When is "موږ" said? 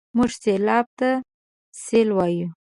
0.15-0.31